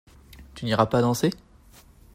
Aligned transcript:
Tu 0.55 0.65
n'iras 0.65 0.87
pas 0.87 0.99
danser? 0.99 1.29